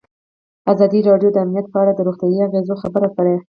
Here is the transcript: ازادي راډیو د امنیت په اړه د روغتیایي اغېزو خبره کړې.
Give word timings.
ازادي 0.71 0.99
راډیو 1.09 1.29
د 1.33 1.37
امنیت 1.45 1.67
په 1.71 1.77
اړه 1.81 1.91
د 1.95 1.99
روغتیایي 2.07 2.39
اغېزو 2.47 2.75
خبره 2.83 3.07
کړې. 3.15 3.35